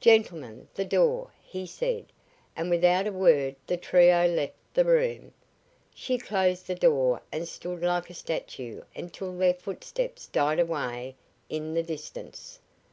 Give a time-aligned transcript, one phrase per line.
[0.00, 2.06] "Gentlemen, the door," he said,
[2.56, 5.32] and without a word the trio left the room.
[5.94, 11.14] She closed the door and stood like a statue until their footsteps died away
[11.48, 12.58] in the distance.